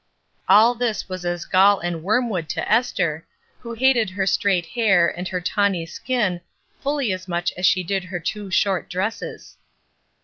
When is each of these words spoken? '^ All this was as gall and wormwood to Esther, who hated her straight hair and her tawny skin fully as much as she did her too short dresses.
'^ 0.01 0.03
All 0.49 0.73
this 0.73 1.07
was 1.07 1.25
as 1.27 1.45
gall 1.45 1.79
and 1.79 2.01
wormwood 2.01 2.49
to 2.49 2.67
Esther, 2.67 3.23
who 3.59 3.73
hated 3.73 4.09
her 4.09 4.25
straight 4.25 4.65
hair 4.65 5.07
and 5.15 5.27
her 5.27 5.39
tawny 5.39 5.85
skin 5.85 6.41
fully 6.81 7.13
as 7.13 7.27
much 7.27 7.51
as 7.55 7.67
she 7.67 7.83
did 7.83 8.05
her 8.05 8.19
too 8.19 8.49
short 8.49 8.89
dresses. 8.89 9.57